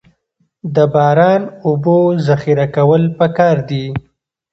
[0.75, 1.97] د باران اوبو
[2.27, 3.85] ذخیره کول پکار دي